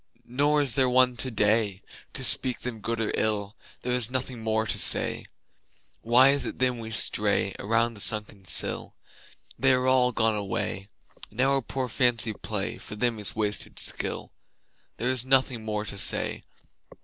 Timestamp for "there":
0.73-0.89, 3.83-3.91, 14.97-15.07